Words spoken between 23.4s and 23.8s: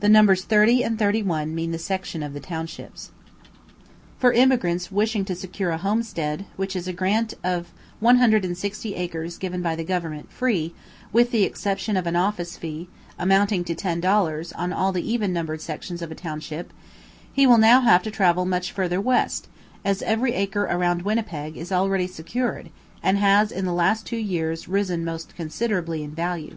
in the